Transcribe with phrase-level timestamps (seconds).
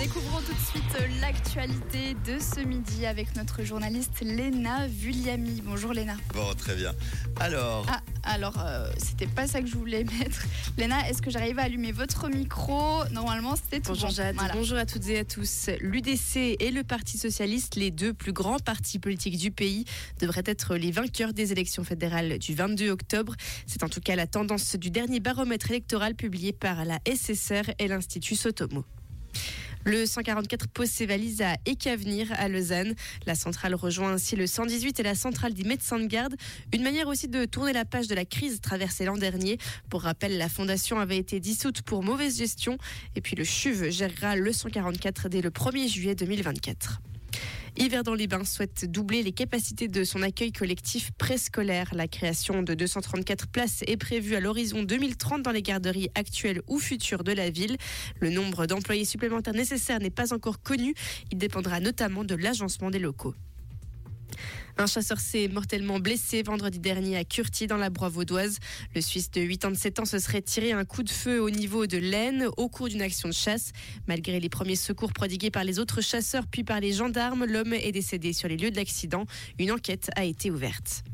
[0.00, 5.60] Découvrons tout de suite l'actualité de ce midi avec notre journaliste Léna Vulliami.
[5.62, 6.14] Bonjour Léna.
[6.32, 6.94] Bon, très bien.
[7.38, 10.46] Alors, Ah, alors, euh, c'était pas ça que je voulais mettre.
[10.78, 13.04] Léna, est-ce que j'arrive à allumer votre micro?
[13.12, 14.14] Normalement, c'était tout Bonjour bon.
[14.14, 14.54] Jade, Voilà.
[14.54, 15.68] bonjour à toutes et à tous.
[15.82, 19.84] L'UDC et le Parti Socialiste, les deux plus grands partis politiques du pays,
[20.18, 23.34] devraient être les vainqueurs des élections fédérales du 22 octobre.
[23.66, 27.86] C'est en tout cas la tendance du dernier baromètre électoral publié par la SSR et
[27.86, 28.86] l'Institut Sotomo.
[29.84, 32.94] Le 144 pose ses valises à Ecavenir à Lausanne.
[33.26, 36.36] La centrale rejoint ainsi le 118 et la centrale des médecins de garde.
[36.74, 39.58] Une manière aussi de tourner la page de la crise traversée l'an dernier.
[39.88, 42.76] Pour rappel, la fondation avait été dissoute pour mauvaise gestion.
[43.16, 47.00] Et puis le CHUV gérera le 144 dès le 1er juillet 2024.
[47.76, 51.90] Hiver dans les Bains souhaite doubler les capacités de son accueil collectif préscolaire.
[51.94, 56.78] La création de 234 places est prévue à l'horizon 2030 dans les garderies actuelles ou
[56.78, 57.76] futures de la ville.
[58.20, 60.94] Le nombre d'employés supplémentaires nécessaires n'est pas encore connu.
[61.30, 63.34] Il dépendra notamment de l'agencement des locaux.
[64.78, 68.58] Un chasseur s'est mortellement blessé vendredi dernier à Curti dans la Broye vaudoise.
[68.94, 71.98] Le Suisse de 87 ans se serait tiré un coup de feu au niveau de
[71.98, 73.72] l'Aisne au cours d'une action de chasse.
[74.06, 77.92] Malgré les premiers secours prodigués par les autres chasseurs puis par les gendarmes, l'homme est
[77.92, 79.26] décédé sur les lieux de l'accident.
[79.58, 81.04] Une enquête a été ouverte.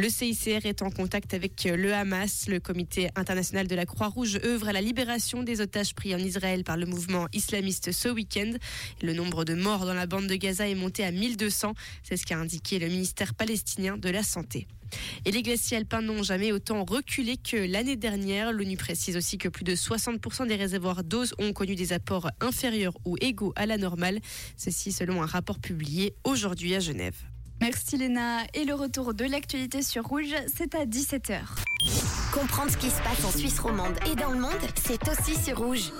[0.00, 2.46] Le CICR est en contact avec le Hamas.
[2.46, 6.62] Le comité international de la Croix-Rouge œuvre à la libération des otages pris en Israël
[6.62, 8.52] par le mouvement islamiste ce week-end.
[9.02, 11.74] Le nombre de morts dans la bande de Gaza est monté à 1200.
[12.04, 14.68] C'est ce qu'a indiqué le ministère palestinien de la Santé.
[15.24, 18.52] Et les glaciers alpins n'ont jamais autant reculé que l'année dernière.
[18.52, 22.96] L'ONU précise aussi que plus de 60% des réservoirs d'eau ont connu des apports inférieurs
[23.04, 24.20] ou égaux à la normale.
[24.56, 27.16] Ceci selon un rapport publié aujourd'hui à Genève.
[27.68, 28.44] Merci Léna.
[28.54, 31.36] Et le retour de l'actualité sur Rouge, c'est à 17h.
[32.32, 35.58] Comprendre ce qui se passe en Suisse romande et dans le monde, c'est aussi sur
[35.58, 35.92] Rouge.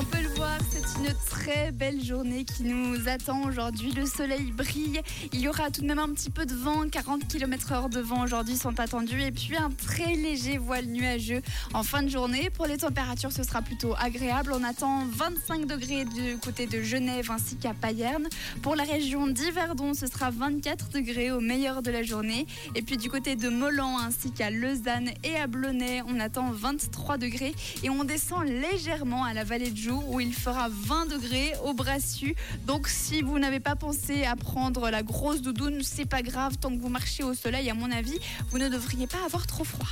[0.00, 3.92] On peut le voir, c'est une très belle journée qui nous attend aujourd'hui.
[3.92, 5.02] Le soleil brille.
[5.34, 6.88] Il y aura tout de même un petit peu de vent.
[6.90, 9.20] 40 km heure de vent aujourd'hui sont attendus.
[9.20, 11.42] Et puis un très léger voile nuageux
[11.74, 12.48] en fin de journée.
[12.48, 14.54] Pour les températures, ce sera plutôt agréable.
[14.54, 18.26] On attend 25 degrés du côté de Genève ainsi qu'à Payerne.
[18.62, 22.46] Pour la région d'Yverdon, ce sera 24 degrés au meilleur de la journée.
[22.74, 27.18] Et puis du côté de Molan ainsi qu'à Lausanne et à Blonay, on attend 23
[27.18, 27.54] degrés.
[27.82, 31.74] Et on descend légèrement à la vallée de Joux où il fera 20 degrés au
[31.74, 32.34] Brassus.
[32.66, 36.56] Donc si vous n'avez pas pensé à prendre la grosse doudoune, c'est pas grave.
[36.58, 38.18] Tant que vous marchez au soleil, à mon avis,
[38.50, 39.86] vous ne devriez pas avoir trop froid.